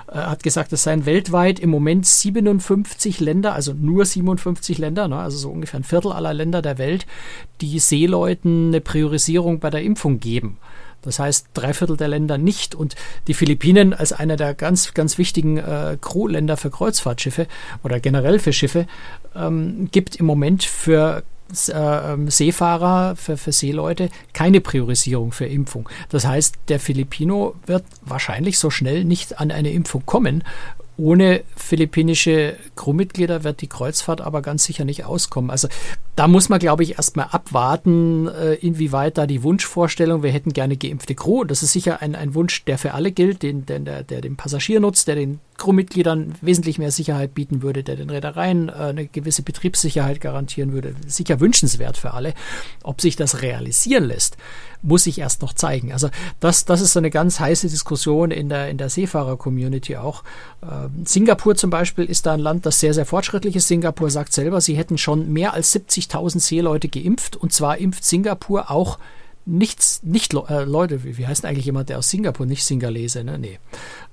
[0.08, 5.16] äh, hat gesagt, es seien weltweit im Moment 57 Länder, also nur 57 Länder, ne,
[5.16, 7.06] also so ungefähr ein Viertel aller Länder der Welt,
[7.60, 10.58] die Seeleuten eine Priorisierung bei der Impfung geben.
[11.02, 12.74] Das heißt, drei Viertel der Länder nicht.
[12.74, 12.96] Und
[13.28, 17.46] die Philippinen als einer der ganz, ganz wichtigen äh, Crewländer für Kreuzfahrtschiffe
[17.84, 18.86] oder generell für Schiffe
[19.34, 21.22] ähm, gibt im Moment für
[21.68, 25.88] äh, ähm, Seefahrer, für, für Seeleute keine Priorisierung für Impfung.
[26.08, 30.42] Das heißt, der Filipino wird wahrscheinlich so schnell nicht an eine Impfung kommen,
[30.98, 35.50] ohne philippinische Crewmitglieder wird die Kreuzfahrt aber ganz sicher nicht auskommen.
[35.50, 35.68] Also
[36.16, 40.78] da muss man, glaube ich, erstmal abwarten, äh, inwieweit da die Wunschvorstellung, wir hätten gerne
[40.78, 41.44] geimpfte Crew.
[41.44, 44.36] Das ist sicher ein, ein Wunsch, der für alle gilt, den, den, der, der den
[44.36, 49.06] Passagier nutzt, der den Crewmitgliedern wesentlich mehr Sicherheit bieten würde, der den Reedereien äh, eine
[49.06, 50.94] gewisse Betriebssicherheit garantieren würde.
[51.06, 52.32] Sicher wünschenswert für alle.
[52.82, 54.38] Ob sich das realisieren lässt,
[54.86, 55.92] muss sich erst noch zeigen.
[55.92, 56.08] Also
[56.40, 60.22] das, das ist so eine ganz heiße Diskussion in der, in der Seefahrer-Community auch.
[60.62, 63.68] Ähm, Singapur zum Beispiel ist da ein Land, das sehr, sehr fortschrittlich ist.
[63.68, 68.70] Singapur sagt selber, sie hätten schon mehr als 70.000 Seeleute geimpft und zwar impft Singapur
[68.70, 68.98] auch
[69.46, 73.38] nichts, nicht äh, Leute, wie, wie heißt eigentlich jemand, der aus Singapur, nicht Singalese, ne?
[73.38, 73.58] Nee.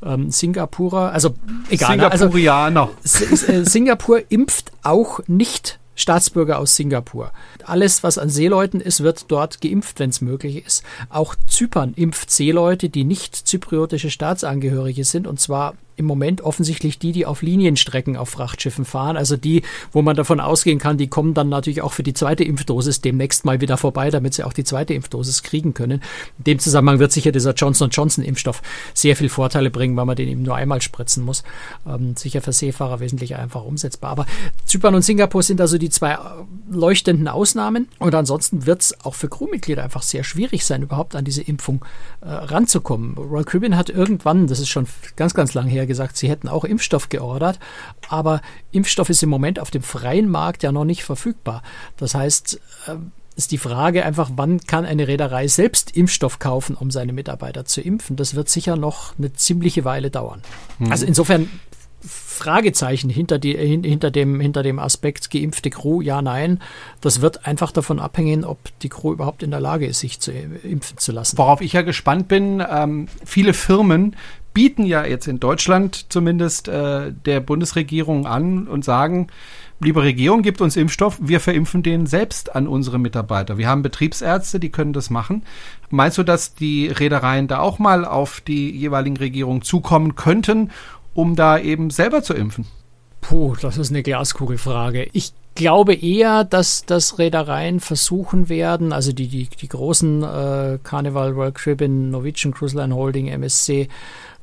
[0.03, 1.35] Ähm, Singapurer, also
[1.69, 1.99] egal.
[1.99, 2.89] Singapurianer.
[3.03, 7.31] Also, äh, Singapur impft auch nicht Staatsbürger aus Singapur.
[7.63, 10.83] Alles, was an Seeleuten ist, wird dort geimpft, wenn es möglich ist.
[11.09, 17.11] Auch Zypern impft Seeleute, die nicht zypriotische Staatsangehörige sind, und zwar im Moment offensichtlich die,
[17.11, 21.33] die auf Linienstrecken auf Frachtschiffen fahren, also die, wo man davon ausgehen kann, die kommen
[21.33, 24.63] dann natürlich auch für die zweite Impfdosis demnächst mal wieder vorbei, damit sie auch die
[24.63, 26.01] zweite Impfdosis kriegen können.
[26.39, 28.61] In dem Zusammenhang wird sicher dieser Johnson Johnson Impfstoff
[28.93, 31.43] sehr viel Vorteile bringen, weil man den eben nur einmal spritzen muss.
[31.87, 34.11] Ähm, sicher für Seefahrer wesentlich einfacher umsetzbar.
[34.11, 34.25] Aber
[34.65, 36.17] Zypern und Singapur sind also die zwei
[36.69, 41.25] leuchtenden Ausnahmen und ansonsten wird es auch für Crewmitglieder einfach sehr schwierig sein, überhaupt an
[41.25, 41.83] diese Impfung
[42.21, 43.15] äh, ranzukommen.
[43.17, 46.65] Royal Caribbean hat irgendwann, das ist schon ganz, ganz lang her, gesagt, sie hätten auch
[46.65, 47.59] Impfstoff geordert,
[48.09, 51.63] aber Impfstoff ist im Moment auf dem freien Markt ja noch nicht verfügbar.
[51.97, 52.95] Das heißt, äh,
[53.35, 57.81] ist die Frage einfach, wann kann eine Reederei selbst Impfstoff kaufen, um seine Mitarbeiter zu
[57.81, 58.15] impfen?
[58.15, 60.41] Das wird sicher noch eine ziemliche Weile dauern.
[60.77, 60.91] Mhm.
[60.91, 61.49] Also insofern
[62.05, 66.59] Fragezeichen hinter, die, hinter, dem, hinter dem Aspekt geimpfte Crew, ja, nein.
[66.99, 70.31] Das wird einfach davon abhängen, ob die Crew überhaupt in der Lage ist, sich zu
[70.31, 71.37] impfen zu lassen.
[71.37, 74.15] Worauf ich ja gespannt bin, ähm, viele Firmen
[74.53, 79.27] bieten ja jetzt in Deutschland zumindest äh, der Bundesregierung an und sagen,
[79.79, 83.57] liebe Regierung, gibt uns Impfstoff, wir verimpfen den selbst an unsere Mitarbeiter.
[83.57, 85.43] Wir haben Betriebsärzte, die können das machen.
[85.89, 90.71] Meinst du, dass die Reedereien da auch mal auf die jeweiligen Regierungen zukommen könnten,
[91.13, 92.65] um da eben selber zu impfen?
[93.21, 95.07] Puh, das ist eine Glaskugelfrage.
[95.13, 101.35] Ich glaube eher, dass, dass Reedereien versuchen werden, also die, die, die großen äh, Carnival,
[101.35, 103.87] World Caribbean, Norwegian Cruise Line Holding, MSC,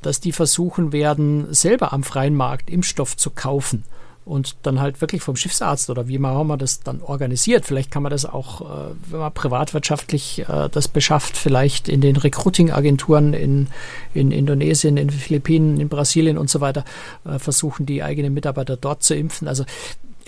[0.02, 3.84] dass die versuchen werden, selber am freien Markt Impfstoff zu kaufen
[4.24, 7.64] und dann halt wirklich vom Schiffsarzt oder wie auch immer das dann organisiert.
[7.64, 12.16] Vielleicht kann man das auch, äh, wenn man privatwirtschaftlich äh, das beschafft, vielleicht in den
[12.16, 13.68] Recruiting-Agenturen in,
[14.14, 16.84] in Indonesien, in Philippinen, in Brasilien und so weiter
[17.24, 19.48] äh, versuchen, die eigenen Mitarbeiter dort zu impfen.
[19.48, 19.64] Also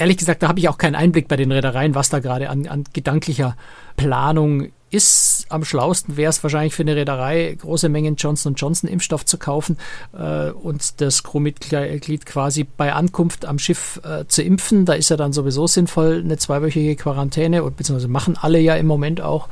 [0.03, 2.67] ehrlich gesagt, da habe ich auch keinen Einblick bei den Reedereien, was da gerade an,
[2.67, 3.57] an gedanklicher
[3.97, 9.25] Planung ist am schlausten wäre es wahrscheinlich für eine Reederei, große Mengen Johnson Johnson Impfstoff
[9.25, 9.79] zu kaufen
[10.13, 14.85] äh, und das Crewmitglied quasi bei Ankunft am Schiff äh, zu impfen.
[14.85, 19.21] Da ist ja dann sowieso sinnvoll eine zweiwöchige Quarantäne beziehungsweise machen alle ja im Moment
[19.21, 19.49] auch,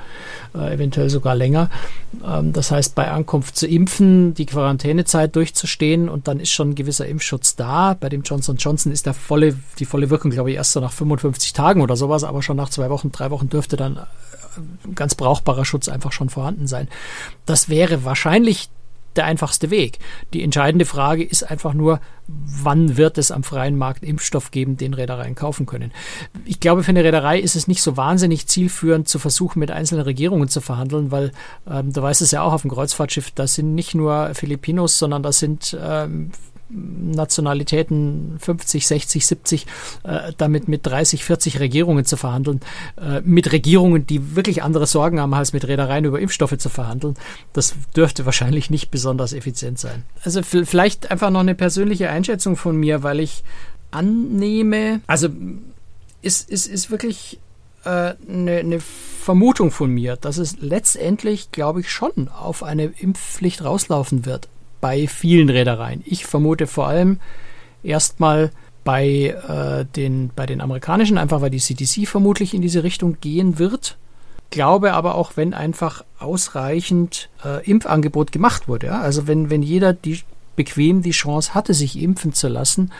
[0.55, 1.71] äh, eventuell sogar länger.
[2.25, 6.75] Ähm, das heißt, bei Ankunft zu impfen, die Quarantänezeit durchzustehen und dann ist schon ein
[6.75, 7.97] gewisser Impfschutz da.
[7.99, 10.93] Bei dem Johnson Johnson ist der volle, die volle Wirkung, glaube ich, erst so nach
[10.93, 13.99] 55 Tagen oder sowas, aber schon nach zwei Wochen, drei Wochen dürfte dann
[14.95, 16.89] ganz brauchbarer Schutz einfach schon vorhanden sein.
[17.47, 18.71] Das wäre wahrscheinlich
[19.17, 19.99] der einfachste Weg.
[20.33, 24.95] Die entscheidende Frage ist einfach nur, wann wird es am freien Markt Impfstoff geben, den
[24.95, 25.91] Reedereien kaufen können.
[26.45, 30.05] Ich glaube, für eine Reederei ist es nicht so wahnsinnig zielführend zu versuchen, mit einzelnen
[30.05, 31.33] Regierungen zu verhandeln, weil
[31.69, 35.23] ähm, du weißt es ja auch auf dem Kreuzfahrtschiff, da sind nicht nur Filipinos, sondern
[35.23, 36.31] da sind ähm,
[36.71, 39.67] Nationalitäten 50, 60, 70
[40.05, 42.61] äh, damit mit 30, 40 Regierungen zu verhandeln,
[43.01, 47.15] äh, mit Regierungen, die wirklich andere Sorgen haben, als mit Reedereien über Impfstoffe zu verhandeln,
[47.53, 50.05] das dürfte wahrscheinlich nicht besonders effizient sein.
[50.23, 53.43] Also vielleicht einfach noch eine persönliche Einschätzung von mir, weil ich
[53.91, 55.29] annehme, also
[56.23, 57.41] ist, ist, ist wirklich
[57.85, 63.65] äh, eine, eine Vermutung von mir, dass es letztendlich, glaube ich, schon auf eine Impfpflicht
[63.65, 64.49] rauslaufen wird
[64.81, 66.03] bei vielen Reedereien.
[66.05, 67.19] Ich vermute vor allem
[67.83, 68.51] erstmal
[68.85, 73.59] bei, äh, den, bei den amerikanischen, einfach weil die CDC vermutlich in diese Richtung gehen
[73.59, 73.97] wird.
[74.51, 79.01] Glaube aber auch, wenn einfach ausreichend äh, Impfangebot gemacht wurde, ja?
[79.01, 80.21] also wenn, wenn jeder die,
[80.57, 82.91] bequem die Chance hatte, sich impfen zu lassen,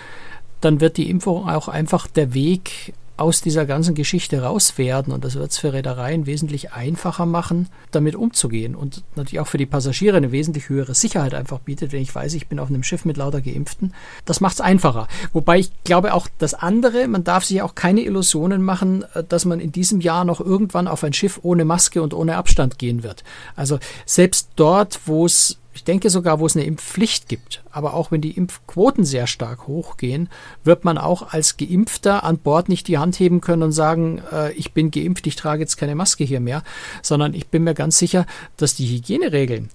[0.61, 5.13] dann wird die Impfung auch einfach der Weg aus dieser ganzen Geschichte raus werden.
[5.13, 8.75] Und das wird es für Reedereien wesentlich einfacher machen, damit umzugehen.
[8.75, 12.33] Und natürlich auch für die Passagiere eine wesentlich höhere Sicherheit einfach bietet, wenn ich weiß,
[12.33, 13.93] ich bin auf einem Schiff mit lauter Geimpften.
[14.25, 15.07] Das macht es einfacher.
[15.35, 19.45] Wobei ich glaube auch das andere, man darf sich auch keine Illusionen machen, äh, dass
[19.45, 23.03] man in diesem Jahr noch irgendwann auf ein Schiff ohne Maske und ohne Abstand gehen
[23.03, 23.23] wird.
[23.55, 28.11] Also selbst dort, wo es ich denke sogar, wo es eine Impfpflicht gibt, aber auch
[28.11, 30.29] wenn die Impfquoten sehr stark hochgehen,
[30.65, 34.53] wird man auch als Geimpfter an Bord nicht die Hand heben können und sagen, äh,
[34.53, 36.65] ich bin geimpft, ich trage jetzt keine Maske hier mehr,
[37.03, 39.71] sondern ich bin mir ganz sicher, dass die Hygieneregeln,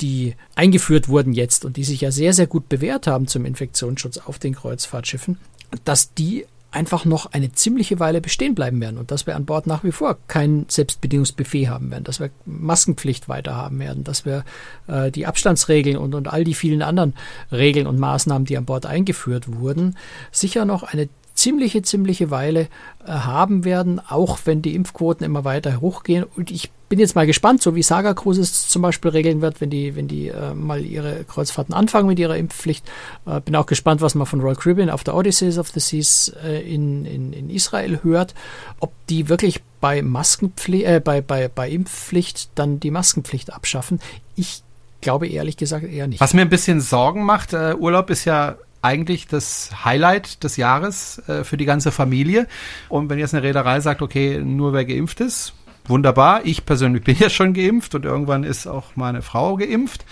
[0.00, 4.18] die eingeführt wurden jetzt und die sich ja sehr, sehr gut bewährt haben zum Infektionsschutz
[4.18, 5.38] auf den Kreuzfahrtschiffen,
[5.84, 9.66] dass die einfach noch eine ziemliche Weile bestehen bleiben werden und dass wir an Bord
[9.66, 14.44] nach wie vor kein Selbstbedienungsbuffet haben werden, dass wir Maskenpflicht weiter haben werden, dass wir
[14.88, 17.14] äh, die Abstandsregeln und, und all die vielen anderen
[17.50, 19.96] Regeln und Maßnahmen, die an Bord eingeführt wurden,
[20.30, 22.68] sicher noch eine ziemliche, ziemliche Weile
[23.04, 26.24] äh, haben werden, auch wenn die Impfquoten immer weiter hochgehen.
[26.24, 29.70] Und ich bin jetzt mal gespannt, so wie Saga Cruises zum Beispiel regeln wird, wenn
[29.70, 32.84] die, wenn die äh, mal ihre Kreuzfahrten anfangen mit ihrer Impfpflicht.
[33.24, 36.30] Äh, bin auch gespannt, was man von Royal Caribbean auf der Odysseys of the Seas
[36.44, 38.34] äh, in, in, in Israel hört,
[38.78, 43.98] ob die wirklich bei Maskenpflicht, äh, bei, bei, bei Impfpflicht dann die Maskenpflicht abschaffen.
[44.36, 44.62] Ich
[45.00, 46.20] glaube ehrlich gesagt eher nicht.
[46.20, 51.22] Was mir ein bisschen Sorgen macht, äh, Urlaub ist ja eigentlich das Highlight des Jahres
[51.26, 52.48] äh, für die ganze Familie.
[52.90, 55.54] Und wenn jetzt eine Reederei sagt, okay, nur wer geimpft ist,
[55.86, 56.40] wunderbar.
[56.44, 60.04] Ich persönlich bin ja schon geimpft und irgendwann ist auch meine Frau geimpft.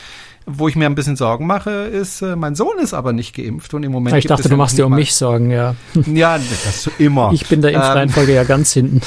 [0.46, 3.72] Wo ich mir ein bisschen Sorgen mache, ist, äh, mein Sohn ist aber nicht geimpft
[3.74, 4.16] und im Moment.
[4.16, 5.76] Ich dachte, du machst dir um mich Sorgen, ja.
[6.06, 7.30] Ja, das immer.
[7.32, 9.02] Ich bin der Impfreihenfolge ähm, ja ganz hinten.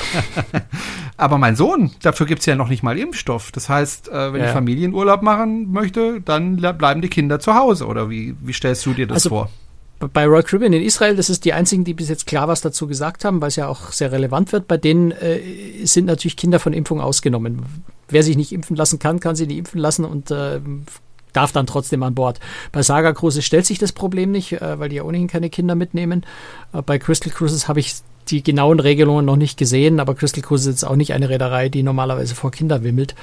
[1.18, 3.52] aber mein Sohn, dafür gibt's ja noch nicht mal Impfstoff.
[3.52, 4.48] Das heißt, äh, wenn ja.
[4.48, 7.88] ich Familienurlaub machen möchte, dann bleiben die Kinder zu Hause.
[7.88, 9.50] Oder wie, wie stellst du dir das also, vor?
[10.12, 12.88] Bei Royal Caribbean in Israel, das ist die einzigen, die bis jetzt klar was dazu
[12.88, 14.68] gesagt haben, weil es ja auch sehr relevant wird.
[14.68, 15.40] Bei denen äh,
[15.86, 17.64] sind natürlich Kinder von Impfung ausgenommen.
[18.10, 20.60] Wer sich nicht impfen lassen kann, kann sie nicht impfen lassen und äh,
[21.34, 22.40] darf dann trotzdem an Bord.
[22.72, 25.76] Bei Saga Cruises stellt sich das Problem nicht, äh, weil die ja ohnehin keine Kinder
[25.76, 26.26] mitnehmen.
[26.74, 27.96] Äh, bei Crystal Cruises habe ich
[28.30, 31.84] die genauen Regelungen noch nicht gesehen, aber Crystal Cruise ist auch nicht eine Reederei, die
[31.84, 33.16] normalerweise vor Kinder wimmelt,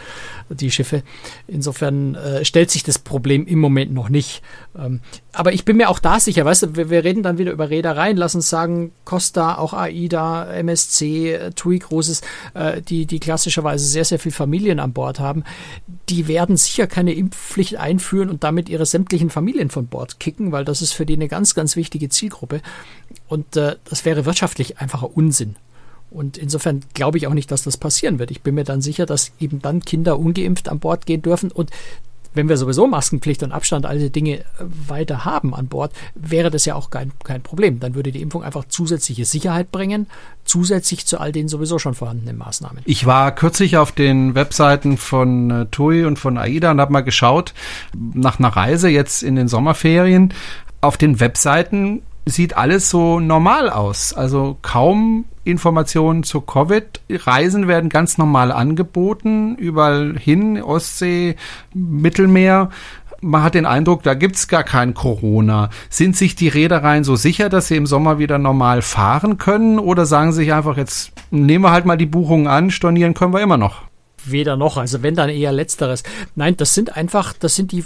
[0.51, 1.03] die Schiffe.
[1.47, 4.43] Insofern äh, stellt sich das Problem im Moment noch nicht.
[4.79, 5.01] Ähm,
[5.33, 7.71] aber ich bin mir auch da sicher, weißt du, wir, wir, reden dann wieder über
[7.71, 12.23] Reedereien, lass uns sagen, Costa, auch AIDA, MSC, TUI Cruises,
[12.55, 15.45] äh, die, die klassischerweise sehr, sehr viel Familien an Bord haben,
[16.09, 20.65] die werden sicher keine Impfpflicht einführen und damit ihre sämtlichen Familien von Bord kicken, weil
[20.65, 22.61] das ist für die eine ganz, ganz wichtige Zielgruppe.
[23.29, 25.57] Und äh, das wäre wirtschaftlich einfacher Unsinn.
[26.11, 28.33] Und insofern glaube ich auch nicht, dass das passieren wird.
[28.33, 31.53] Ich bin mir dann sicher, dass eben dann Kinder ungeimpft an Bord gehen dürfen.
[31.53, 31.71] Und
[32.35, 34.45] wenn wir sowieso Maskenpflicht und Abstand, all diese Dinge äh,
[34.89, 37.81] weiter haben an Bord, wäre das ja auch kein, kein Problem.
[37.81, 40.07] Dann würde die Impfung einfach zusätzliche Sicherheit bringen,
[40.45, 42.83] zusätzlich zu all den sowieso schon vorhandenen Maßnahmen.
[42.85, 47.01] Ich war kürzlich auf den Webseiten von äh, TUI und von AIDA und habe mal
[47.01, 47.55] geschaut
[47.95, 50.35] nach einer Reise jetzt in den Sommerferien.
[50.81, 54.13] Auf den Webseiten sieht alles so normal aus.
[54.13, 57.01] Also kaum Informationen zu Covid.
[57.11, 61.37] Reisen werden ganz normal angeboten, überall hin, Ostsee,
[61.75, 62.71] Mittelmeer.
[63.23, 65.69] Man hat den Eindruck, da gibt's gar kein Corona.
[65.91, 69.79] Sind sich die Reedereien so sicher, dass sie im Sommer wieder normal fahren können?
[69.79, 73.35] Oder sagen sie sich einfach, jetzt nehmen wir halt mal die Buchungen an, stornieren können
[73.35, 73.90] wir immer noch?
[74.25, 76.03] Weder noch, also wenn dann eher letzteres.
[76.35, 77.85] Nein, das sind einfach, das sind die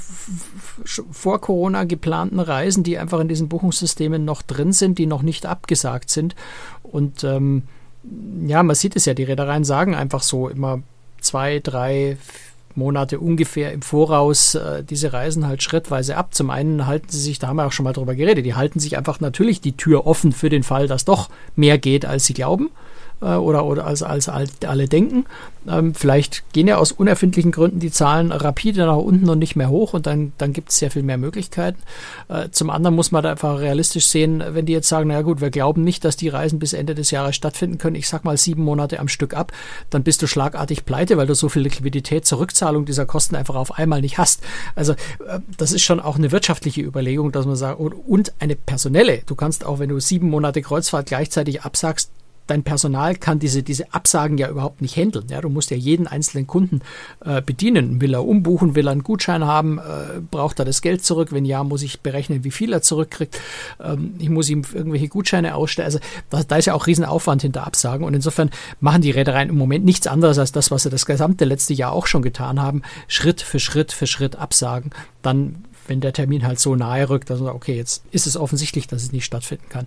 [0.84, 5.46] vor Corona geplanten Reisen, die einfach in diesen Buchungssystemen noch drin sind, die noch nicht
[5.46, 6.34] abgesagt sind.
[6.82, 7.62] Und ähm,
[8.46, 10.82] ja, man sieht es ja, die Reedereien sagen einfach so immer
[11.20, 12.18] zwei, drei,
[12.76, 16.34] Monate ungefähr im Voraus äh, diese Reisen halt schrittweise ab.
[16.34, 18.80] Zum einen halten sie sich, da haben wir auch schon mal drüber geredet, die halten
[18.80, 22.34] sich einfach natürlich die Tür offen für den Fall, dass doch mehr geht, als sie
[22.34, 22.70] glauben
[23.24, 25.24] äh, oder, oder als, als alle denken.
[25.66, 29.70] Ähm, vielleicht gehen ja aus unerfindlichen Gründen die Zahlen rapide nach unten und nicht mehr
[29.70, 31.78] hoch und dann, dann gibt es sehr viel mehr Möglichkeiten.
[32.28, 35.40] Äh, zum anderen muss man da einfach realistisch sehen, wenn die jetzt sagen, naja gut,
[35.40, 38.36] wir glauben nicht, dass die Reisen bis Ende des Jahres stattfinden können, ich sag mal
[38.36, 39.52] sieben Monate am Stück ab,
[39.88, 43.54] dann bist du schlagartig pleite, weil du so viel Liquidität zur Rückzahlung dieser Kosten einfach
[43.54, 44.42] auf einmal nicht hast.
[44.74, 49.22] Also äh, das ist schon auch eine wirtschaftliche Überlegung, dass man sagt, und eine personelle.
[49.26, 52.10] Du kannst auch, wenn du sieben Monate Kreuzfahrt gleichzeitig absagst,
[52.46, 55.26] dein Personal kann diese, diese Absagen ja überhaupt nicht handeln.
[55.28, 56.80] Ja, du musst ja jeden einzelnen Kunden
[57.24, 58.00] äh, bedienen.
[58.00, 61.32] Will er umbuchen, will er einen Gutschein haben, äh, braucht er das Geld zurück?
[61.32, 63.40] Wenn ja, muss ich berechnen, wie viel er zurückkriegt.
[63.82, 65.86] Ähm, ich muss ihm irgendwelche Gutscheine ausstellen.
[65.86, 65.98] Also
[66.30, 68.04] da, da ist ja auch Riesenaufwand hinter Absagen.
[68.04, 71.44] Und insofern machen die Reedereien im Moment nichts anderes als das, was sie das gesamte
[71.44, 72.82] letzte Jahr auch schon getan haben.
[73.08, 74.90] Schritt für Schritt für Schritt absagen.
[75.22, 78.36] Dann wenn der Termin halt so nahe rückt, dass man sagt, okay, jetzt ist es
[78.36, 79.86] offensichtlich, dass es nicht stattfinden kann.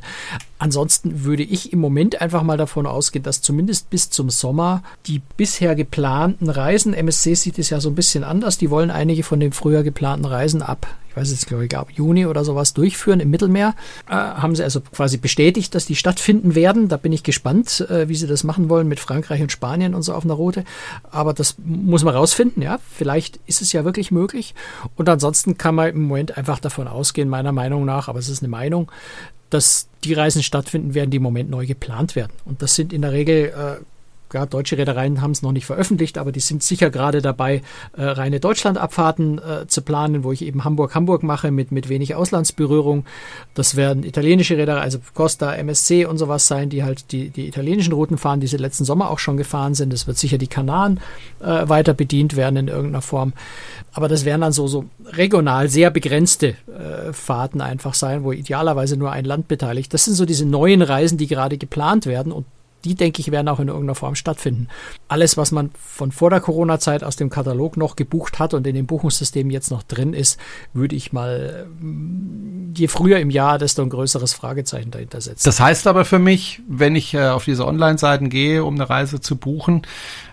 [0.60, 5.22] Ansonsten würde ich im Moment einfach mal davon ausgehen, dass zumindest bis zum Sommer die
[5.38, 9.40] bisher geplanten Reisen, MSC sieht es ja so ein bisschen anders, die wollen einige von
[9.40, 13.30] den früher geplanten Reisen ab weiß jetzt, glaube ich, ab Juni oder sowas durchführen im
[13.30, 13.75] Mittelmeer.
[14.08, 16.88] Äh, haben sie also quasi bestätigt, dass die stattfinden werden.
[16.88, 20.03] Da bin ich gespannt, äh, wie sie das machen wollen mit Frankreich und Spanien und
[20.03, 20.63] so auf einer Route.
[21.12, 22.80] Aber das muss man rausfinden, ja.
[22.89, 24.56] Vielleicht ist es ja wirklich möglich.
[24.95, 28.41] Und ansonsten kann man im Moment einfach davon ausgehen, meiner Meinung nach, aber es ist
[28.43, 28.91] eine Meinung,
[29.49, 32.34] dass die Reisen stattfinden werden, die im Moment neu geplant werden.
[32.45, 33.84] Und das sind in der Regel äh,
[34.34, 37.62] ja, deutsche Reedereien haben es noch nicht veröffentlicht, aber die sind sicher gerade dabei,
[37.96, 43.06] äh, reine Deutschlandabfahrten äh, zu planen, wo ich eben Hamburg-Hamburg mache mit, mit wenig Auslandsberührung.
[43.54, 47.94] Das werden italienische Reedereien, also Costa, MSC und sowas sein, die halt die, die italienischen
[47.94, 49.94] Routen fahren, die sie letzten Sommer auch schon gefahren sind.
[49.94, 51.00] Es wird sicher die Kanaren
[51.40, 53.34] äh, weiter bedient werden in irgendeiner Form.
[53.94, 58.98] Aber das werden dann so, so regional sehr begrenzte äh, Fahrten einfach sein, wo idealerweise
[58.98, 59.94] nur ein Land beteiligt.
[59.94, 62.46] Das sind so diese neuen Reisen, die gerade geplant werden und
[62.86, 64.68] die, denke ich, werden auch in irgendeiner Form stattfinden.
[65.08, 68.76] Alles, was man von vor der Corona-Zeit aus dem Katalog noch gebucht hat und in
[68.76, 70.40] dem Buchungssystem jetzt noch drin ist,
[70.74, 71.68] würde ich mal
[72.76, 75.44] je früher im Jahr, desto ein größeres Fragezeichen dahinter setzen.
[75.46, 79.20] Das heißt aber für mich, wenn ich äh, auf diese Online-Seiten gehe, um eine Reise
[79.20, 79.82] zu buchen,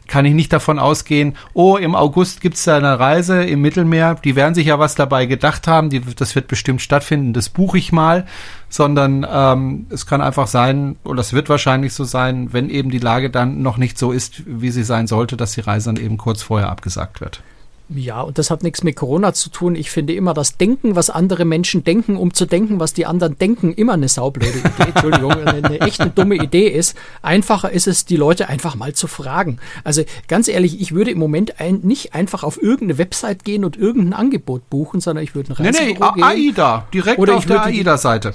[0.06, 4.36] kann ich nicht davon ausgehen, oh, im August gibt's da eine Reise im Mittelmeer, die
[4.36, 7.92] werden sich ja was dabei gedacht haben, die, das wird bestimmt stattfinden, das buche ich
[7.92, 8.26] mal,
[8.68, 12.98] sondern ähm, es kann einfach sein, oder es wird wahrscheinlich so sein, wenn eben die
[12.98, 16.18] Lage dann noch nicht so ist, wie sie sein sollte, dass die Reise dann eben
[16.18, 17.42] kurz vorher abgesagt wird.
[17.90, 19.76] Ja, und das hat nichts mit Corona zu tun.
[19.76, 23.36] Ich finde immer das Denken, was andere Menschen denken, um zu denken, was die anderen
[23.36, 24.70] denken, immer eine saublöde Idee.
[24.94, 26.96] Entschuldigung, eine, echt eine dumme Idee ist.
[27.20, 29.58] Einfacher ist es, die Leute einfach mal zu fragen.
[29.84, 33.76] Also ganz ehrlich, ich würde im Moment ein, nicht einfach auf irgendeine Website gehen und
[33.76, 36.24] irgendein Angebot buchen, sondern ich würde ein Reisebüro nee, nee, gehen.
[36.24, 38.32] AIDA, direkt Oder auf der AIDA-Seite.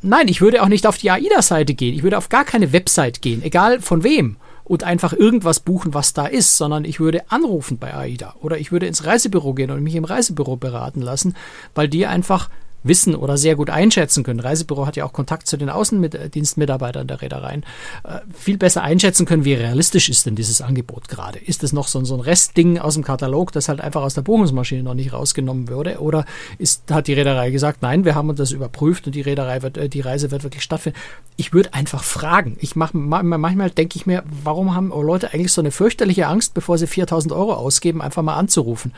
[0.00, 1.94] Nein, ich würde auch nicht auf die AIDA-Seite gehen.
[1.94, 4.36] Ich würde auf gar keine Website gehen, egal von wem
[4.68, 8.70] und einfach irgendwas buchen, was da ist, sondern ich würde anrufen bei AIDA oder ich
[8.70, 11.34] würde ins Reisebüro gehen und mich im Reisebüro beraten lassen,
[11.74, 12.50] weil die einfach
[12.88, 14.40] wissen oder sehr gut einschätzen können.
[14.40, 17.64] Reisebüro hat ja auch Kontakt zu den Außendienstmitarbeitern der Reedereien.
[18.04, 21.38] Äh, viel besser einschätzen können, wie realistisch ist denn dieses Angebot gerade.
[21.38, 24.82] Ist es noch so, ein Restding aus dem Katalog, das halt einfach aus der Buchungsmaschine
[24.82, 26.00] noch nicht rausgenommen würde?
[26.00, 26.24] Oder
[26.58, 29.88] ist, hat die Reederei gesagt, nein, wir haben das überprüft und die Reederei wird, äh,
[29.88, 30.98] die Reise wird wirklich stattfinden?
[31.36, 32.56] Ich würde einfach fragen.
[32.60, 36.78] Ich mach, manchmal denke ich mir, warum haben Leute eigentlich so eine fürchterliche Angst, bevor
[36.78, 38.92] sie 4000 Euro ausgeben, einfach mal anzurufen?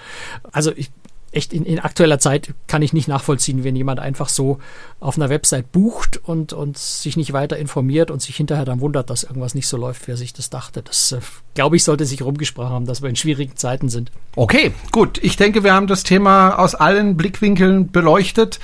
[0.53, 0.91] Also ich,
[1.33, 4.59] echt in, in aktueller Zeit kann ich nicht nachvollziehen, wenn jemand einfach so
[4.99, 9.11] auf einer Website bucht und, und sich nicht weiter informiert und sich hinterher dann wundert,
[9.11, 10.83] dass irgendwas nicht so läuft, wie er sich das dachte.
[10.83, 11.21] Das, äh,
[11.55, 14.11] glaube ich, sollte sich rumgesprochen haben, dass wir in schwierigen Zeiten sind.
[14.35, 15.19] Okay, gut.
[15.23, 18.59] Ich denke, wir haben das Thema aus allen Blickwinkeln beleuchtet.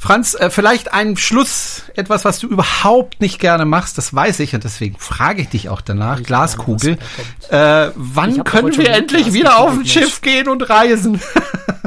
[0.00, 4.54] Franz, äh, vielleicht ein Schluss, etwas, was du überhaupt nicht gerne machst, das weiß ich
[4.54, 6.20] und deswegen frage ich dich auch danach.
[6.20, 6.98] Ich Glaskugel.
[7.50, 11.20] Äh, wann können wir endlich wieder auf ein Schiff gehen und reisen?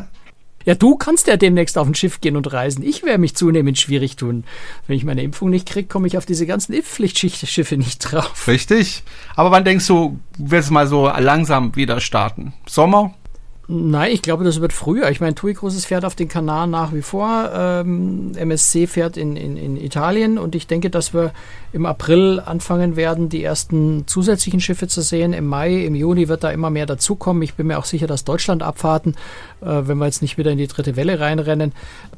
[0.66, 2.84] Ja, du kannst ja demnächst auf ein Schiff gehen und reisen.
[2.84, 4.44] Ich werde mich zunehmend schwierig tun.
[4.88, 8.48] Wenn ich meine Impfung nicht kriege, komme ich auf diese ganzen Impfpflichtschiffe nicht drauf.
[8.48, 9.04] Richtig.
[9.36, 12.54] Aber wann denkst du, wirst du mal so langsam wieder starten?
[12.68, 13.14] Sommer?
[13.74, 15.10] Nein, ich glaube, das wird früher.
[15.12, 17.50] Ich meine, TUI Großes fährt auf den Kanaren nach wie vor.
[17.56, 21.32] Ähm, MSC fährt in, in, in Italien und ich denke, dass wir
[21.72, 25.32] im April anfangen werden, die ersten zusätzlichen Schiffe zu sehen.
[25.32, 27.44] Im Mai, im Juni wird da immer mehr dazukommen.
[27.44, 29.16] Ich bin mir auch sicher, dass Deutschland-Abfahrten,
[29.62, 31.72] äh, wenn wir jetzt nicht wieder in die dritte Welle reinrennen,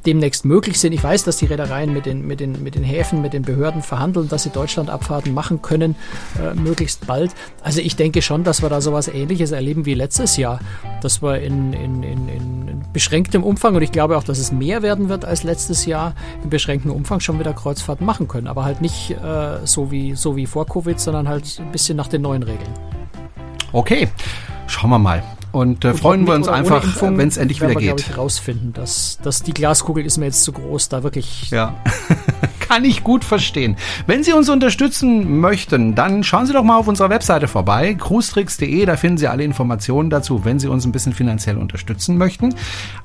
[0.05, 0.93] demnächst möglich sind.
[0.93, 3.81] Ich weiß, dass die Reedereien mit den, mit den, mit den Häfen, mit den Behörden
[3.81, 5.95] verhandeln, dass sie Deutschland-Abfahrten machen können,
[6.41, 7.31] äh, möglichst bald.
[7.61, 10.59] Also ich denke schon, dass wir da sowas ähnliches erleben wie letztes Jahr,
[11.01, 14.81] dass wir in, in, in, in beschränktem Umfang, und ich glaube auch, dass es mehr
[14.81, 16.13] werden wird als letztes Jahr,
[16.43, 18.47] in beschränktem Umfang schon wieder Kreuzfahrten machen können.
[18.47, 22.07] Aber halt nicht äh, so, wie, so wie vor Covid, sondern halt ein bisschen nach
[22.07, 22.69] den neuen Regeln.
[23.71, 24.07] Okay,
[24.67, 25.23] schauen wir mal.
[25.53, 27.99] Und, äh, freuen wir uns einfach, wenn es endlich wieder geht.
[27.99, 31.51] Ich rausfinden, dass, dass die Glaskugel ist mir jetzt zu groß, da wirklich.
[31.51, 31.75] Ja.
[32.59, 33.77] Kann ich gut verstehen.
[34.07, 38.83] Wenn Sie uns unterstützen möchten, dann schauen Sie doch mal auf unserer Webseite vorbei, cruestricks.de,
[38.85, 42.55] da finden Sie alle Informationen dazu, wenn Sie uns ein bisschen finanziell unterstützen möchten.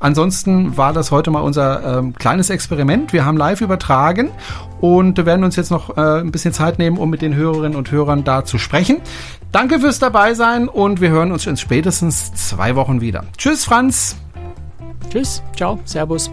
[0.00, 3.12] Ansonsten war das heute mal unser ähm, kleines Experiment.
[3.12, 4.30] Wir haben live übertragen
[4.80, 7.90] und werden uns jetzt noch äh, ein bisschen Zeit nehmen, um mit den Hörerinnen und
[7.90, 9.02] Hörern da zu sprechen.
[9.52, 13.24] Danke fürs dabei sein und wir hören uns in spätestens zwei Wochen wieder.
[13.36, 14.16] Tschüss, Franz.
[15.10, 16.30] Tschüss, ciao, Servus.